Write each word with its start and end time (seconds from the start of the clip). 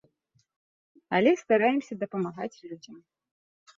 Але 1.17 1.31
стараемся 1.43 1.93
дапамагаць 2.03 2.53
людзям. 2.71 2.95